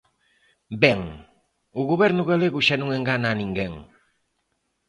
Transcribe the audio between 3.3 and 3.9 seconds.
a ninguén.